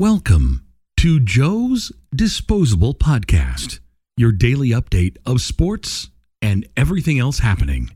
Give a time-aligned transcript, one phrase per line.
[0.00, 0.64] Welcome
[0.96, 3.80] to Joe's Disposable Podcast,
[4.16, 6.08] your daily update of sports
[6.40, 7.90] and everything else happening.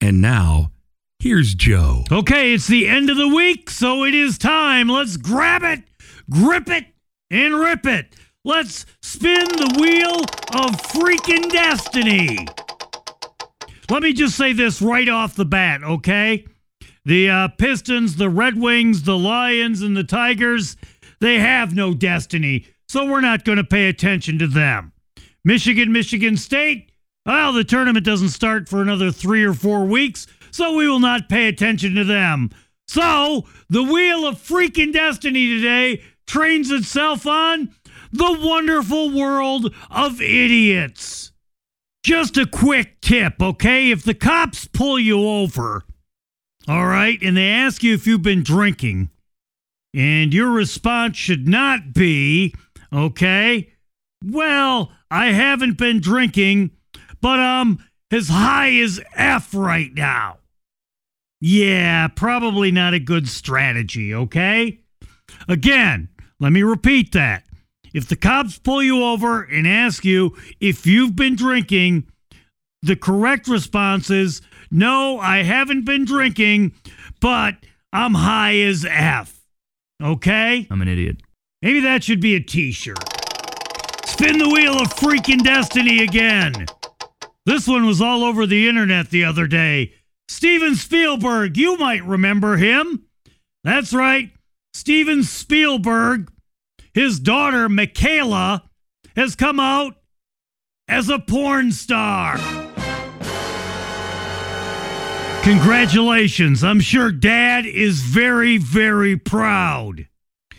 [0.00, 0.72] And now,
[1.18, 2.04] here's Joe.
[2.10, 4.88] Okay, it's the end of the week, so it is time.
[4.88, 5.82] Let's grab it,
[6.30, 6.86] grip it,
[7.30, 8.16] and rip it.
[8.46, 10.20] Let's spin the wheel
[10.58, 12.46] of freaking destiny.
[13.90, 16.46] Let me just say this right off the bat, okay?
[17.04, 20.78] The uh, Pistons, the Red Wings, the Lions, and the Tigers,
[21.22, 24.92] they have no destiny, so we're not going to pay attention to them.
[25.44, 26.90] Michigan, Michigan State,
[27.24, 31.28] well, the tournament doesn't start for another three or four weeks, so we will not
[31.28, 32.50] pay attention to them.
[32.88, 37.72] So, the wheel of freaking destiny today trains itself on
[38.10, 41.30] the wonderful world of idiots.
[42.02, 43.92] Just a quick tip, okay?
[43.92, 45.84] If the cops pull you over,
[46.66, 49.10] all right, and they ask you if you've been drinking,
[49.94, 52.54] and your response should not be,
[52.92, 53.72] okay,
[54.24, 56.70] well, I haven't been drinking,
[57.20, 60.38] but I'm as high as F right now.
[61.40, 64.80] Yeah, probably not a good strategy, okay?
[65.48, 67.44] Again, let me repeat that.
[67.92, 72.06] If the cops pull you over and ask you if you've been drinking,
[72.80, 76.72] the correct response is no, I haven't been drinking,
[77.20, 77.56] but
[77.92, 79.41] I'm high as F.
[80.02, 80.66] Okay?
[80.70, 81.18] I'm an idiot.
[81.62, 82.98] Maybe that should be a t shirt.
[84.06, 86.66] Spin the wheel of freaking destiny again.
[87.46, 89.92] This one was all over the internet the other day.
[90.28, 93.04] Steven Spielberg, you might remember him.
[93.64, 94.30] That's right.
[94.74, 96.32] Steven Spielberg,
[96.94, 98.62] his daughter Mikaela,
[99.16, 99.96] has come out
[100.88, 102.38] as a porn star.
[105.42, 106.62] Congratulations.
[106.62, 110.06] I'm sure dad is very, very proud.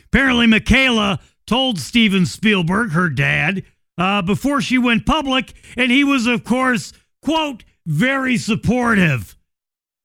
[0.07, 3.63] Apparently, Mikaela told Steven Spielberg, her dad,
[3.97, 9.37] uh, before she went public, and he was, of course, quote, very supportive.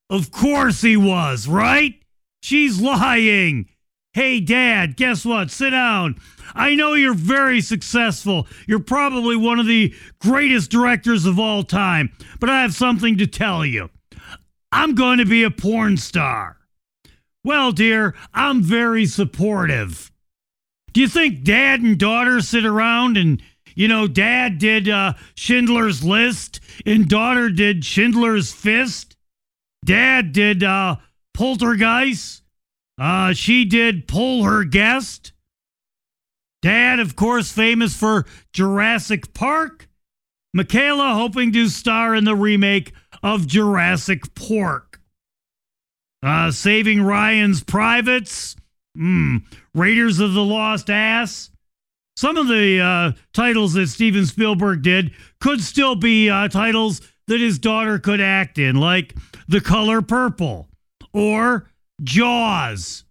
[0.08, 1.94] Of course he was, right?
[2.40, 3.68] She's lying.
[4.12, 5.50] Hey, dad, guess what?
[5.50, 6.20] Sit down.
[6.54, 8.46] I know you're very successful.
[8.68, 13.26] You're probably one of the greatest directors of all time, but I have something to
[13.26, 13.90] tell you.
[14.70, 16.56] I'm going to be a porn star.
[17.44, 20.10] Well, dear, I'm very supportive.
[20.92, 23.42] Do you think dad and daughter sit around and,
[23.74, 29.16] you know, dad did uh, Schindler's List and daughter did Schindler's Fist?
[29.84, 30.96] Dad did uh,
[31.34, 32.42] Poltergeist.
[32.98, 35.32] Uh, she did Pull Her Guest.
[36.60, 39.88] Dad, of course, famous for Jurassic Park.
[40.56, 42.92] Mikaela hoping to star in the remake
[43.22, 45.00] of Jurassic Pork.
[46.22, 48.56] Uh, Saving Ryan's Privates.
[48.96, 49.42] Mm,
[49.74, 51.50] Raiders of the Lost Ass.
[52.16, 57.40] Some of the uh, titles that Steven Spielberg did could still be uh, titles that
[57.40, 59.14] his daughter could act in, like
[59.46, 60.68] The Color Purple
[61.12, 61.70] or
[62.02, 63.04] Jaws.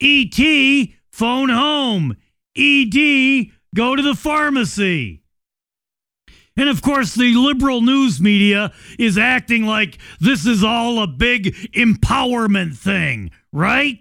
[0.00, 0.96] E.T.
[1.12, 2.16] Phone Home.
[2.56, 3.52] E.D.
[3.74, 5.22] Go to the pharmacy.
[6.58, 11.54] And of course, the liberal news media is acting like this is all a big
[11.72, 14.00] empowerment thing, right?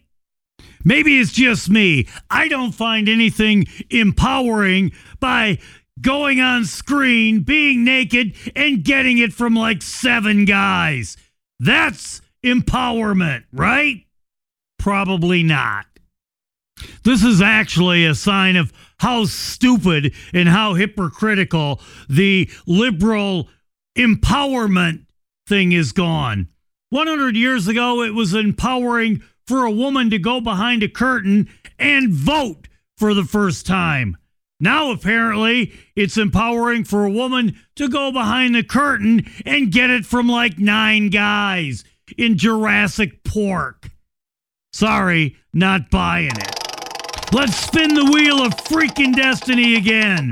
[0.84, 2.08] Maybe it's just me.
[2.32, 5.60] I don't find anything empowering by
[6.02, 11.16] going on screen, being naked, and getting it from like seven guys.
[11.60, 14.06] That's empowerment, right?
[14.80, 15.86] Probably not.
[17.04, 23.50] This is actually a sign of how stupid and how hypocritical the liberal
[23.98, 25.06] empowerment
[25.48, 26.50] thing is gone.
[26.90, 31.50] 100 years ago, it was empowering for a woman to go behind a curtain
[31.80, 32.68] and vote
[32.98, 34.18] for the first time.
[34.60, 40.06] Now, apparently, it's empowering for a woman to go behind the curtain and get it
[40.06, 41.84] from like nine guys
[42.18, 43.90] in Jurassic Pork.
[44.74, 46.57] Sorry, not buying it.
[47.34, 50.32] Let's spin the wheel of freaking destiny again.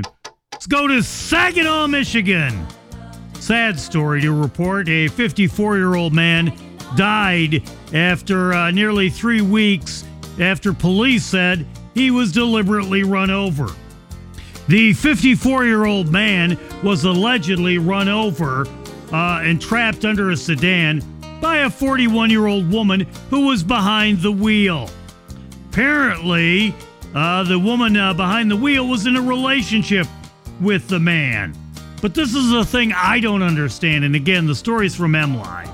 [0.50, 2.66] Let's go to Saginaw, Michigan.
[3.34, 6.56] Sad story to report a 54 year old man
[6.96, 7.62] died
[7.92, 10.04] after uh, nearly three weeks
[10.40, 13.68] after police said he was deliberately run over.
[14.68, 18.66] The 54 year old man was allegedly run over
[19.12, 21.02] uh, and trapped under a sedan
[21.42, 24.88] by a 41 year old woman who was behind the wheel.
[25.68, 26.74] Apparently,
[27.16, 30.06] uh, the woman uh, behind the wheel was in a relationship
[30.60, 31.56] with the man.
[32.02, 34.04] But this is a thing I don't understand.
[34.04, 35.72] And again, the story's from MLive.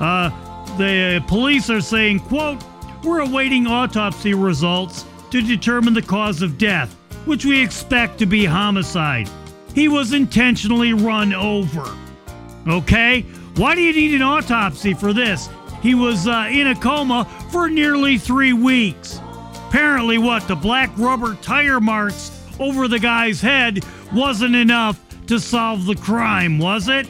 [0.00, 0.30] Uh,
[0.78, 2.62] the police are saying, quote,
[3.04, 6.94] we're awaiting autopsy results to determine the cause of death,
[7.26, 9.28] which we expect to be homicide.
[9.74, 11.84] He was intentionally run over.
[12.66, 13.26] Okay?
[13.56, 15.50] Why do you need an autopsy for this?
[15.82, 19.20] He was uh, in a coma for nearly three weeks.
[19.68, 20.48] Apparently, what?
[20.48, 23.84] The black rubber tire marks over the guy's head
[24.14, 27.06] wasn't enough to solve the crime, was it?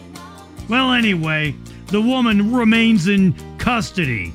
[0.69, 1.55] Well, anyway,
[1.87, 4.33] the woman remains in custody.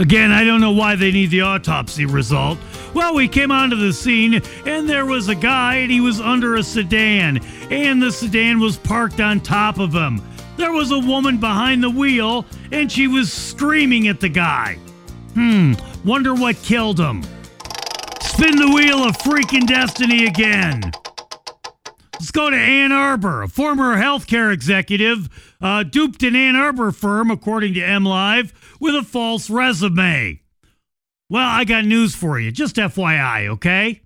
[0.00, 2.58] Again, I don't know why they need the autopsy result.
[2.92, 6.56] Well, we came onto the scene and there was a guy and he was under
[6.56, 7.38] a sedan,
[7.70, 10.20] and the sedan was parked on top of him.
[10.56, 14.78] There was a woman behind the wheel and she was screaming at the guy.
[15.40, 15.74] Hmm,
[16.04, 17.22] wonder what killed him.
[18.22, 20.80] Spin the wheel of freaking destiny again.
[22.14, 23.44] Let's go to Ann Arbor.
[23.44, 25.28] A former healthcare executive
[25.60, 28.50] uh, duped an Ann Arbor firm, according to MLive,
[28.80, 30.40] with a false resume.
[31.30, 32.50] Well, I got news for you.
[32.50, 34.02] Just FYI, okay?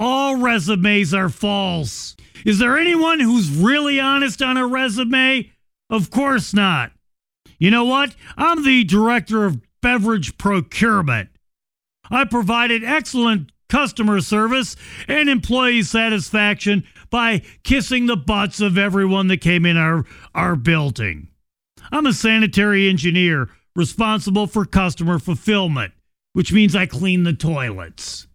[0.00, 2.16] All resumes are false.
[2.44, 5.52] Is there anyone who's really honest on a resume?
[5.88, 6.90] Of course not.
[7.60, 8.16] You know what?
[8.36, 11.30] I'm the director of beverage procurement.
[12.10, 14.76] I provided excellent customer service
[15.08, 20.04] and employee satisfaction by kissing the butts of everyone that came in our,
[20.34, 21.28] our building.
[21.92, 25.92] I'm a sanitary engineer responsible for customer fulfillment,
[26.32, 28.26] which means I clean the toilets.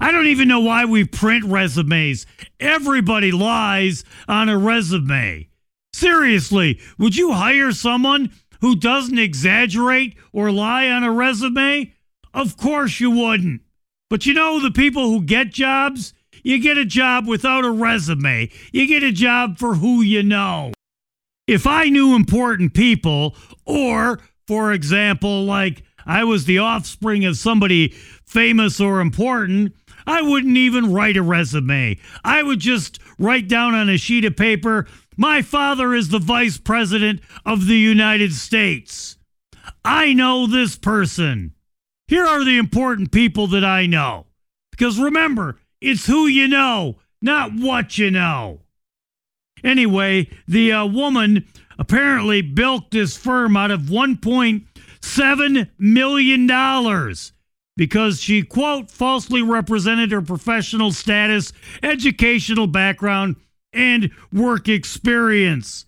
[0.00, 2.26] I don't even know why we print resumes.
[2.58, 5.48] Everybody lies on a resume.
[5.92, 8.32] Seriously, would you hire someone
[8.64, 11.92] who doesn't exaggerate or lie on a resume?
[12.32, 13.60] Of course you wouldn't.
[14.08, 18.48] But you know, the people who get jobs, you get a job without a resume.
[18.72, 20.72] You get a job for who you know.
[21.46, 27.90] If I knew important people, or, for example, like I was the offspring of somebody
[28.24, 29.74] famous or important,
[30.06, 31.98] I wouldn't even write a resume.
[32.24, 36.58] I would just write down on a sheet of paper, my father is the vice
[36.58, 39.16] president of the United States.
[39.84, 41.52] I know this person.
[42.06, 44.26] Here are the important people that I know.
[44.70, 48.60] Because remember, it's who you know, not what you know.
[49.62, 51.46] Anyway, the uh, woman
[51.78, 57.14] apparently bilked this firm out of $1.7 million
[57.76, 61.52] because she, quote, falsely represented her professional status,
[61.82, 63.36] educational background,
[63.74, 65.86] and work experience.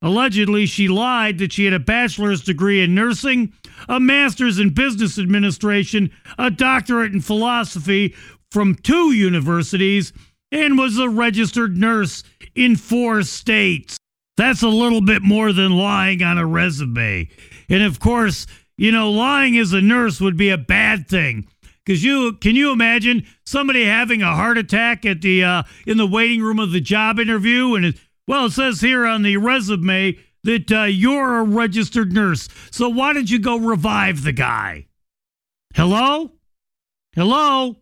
[0.00, 3.52] Allegedly, she lied that she had a bachelor's degree in nursing,
[3.88, 8.14] a master's in business administration, a doctorate in philosophy
[8.50, 10.12] from two universities,
[10.52, 12.22] and was a registered nurse
[12.54, 13.98] in four states.
[14.36, 17.28] That's a little bit more than lying on a resume.
[17.68, 18.46] And of course,
[18.76, 21.48] you know, lying as a nurse would be a bad thing.
[21.88, 26.06] Cause you can you imagine somebody having a heart attack at the uh, in the
[26.06, 27.96] waiting room of the job interview, and it,
[28.26, 32.50] well, it says here on the resume that uh, you're a registered nurse.
[32.70, 34.86] So why did you go revive the guy?
[35.74, 36.32] Hello,
[37.14, 37.76] hello.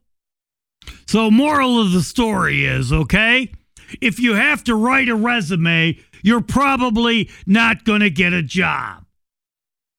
[1.09, 3.51] So moral of the story is okay.
[4.01, 9.05] If you have to write a resume, you're probably not going to get a job.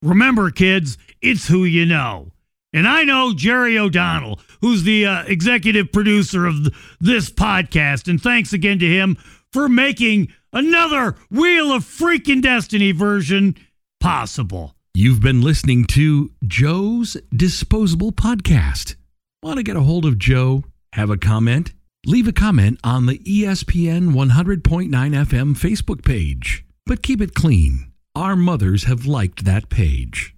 [0.02, 2.32] Remember, kids, it's who you know.
[2.74, 8.08] And I know Jerry O'Donnell, who's the uh, executive producer of th- this podcast.
[8.08, 9.18] And thanks again to him
[9.52, 13.56] for making another Wheel of Freaking Destiny version
[14.00, 14.76] possible.
[14.94, 18.96] You've been listening to Joe's Disposable Podcast.
[19.44, 20.64] Want to get a hold of Joe?
[20.94, 21.72] Have a comment?
[22.06, 26.66] Leave a comment on the ESPN 100.9 FM Facebook page.
[26.86, 27.92] But keep it clean.
[28.16, 30.34] Our mothers have liked that page.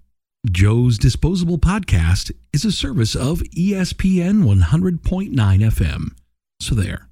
[0.46, 6.08] Joe's Disposable Podcast is a service of ESPN 100.9 FM.
[6.62, 7.09] So there.